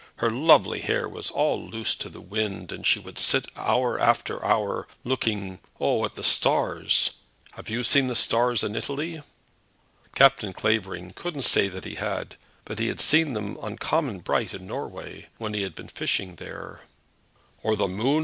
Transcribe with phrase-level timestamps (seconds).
[0.15, 4.43] Her lovely hair was all loose to the wind, and she would sit hour after
[4.43, 7.11] hour looking, oh, at the stars!
[7.51, 9.21] Have you seen the stars in Italy?"
[10.15, 12.35] Captain Clavering couldn't say that he had,
[12.65, 16.81] but he had seen them uncommon bright in Norway, when he had been fishing there.
[17.61, 18.19] "Or the moon?"